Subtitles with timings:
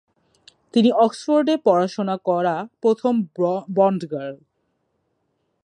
[0.73, 3.13] তিনি অক্সফোর্ডে পড়াশোনা করা প্রথম
[3.75, 4.37] বন্ড গার্ল।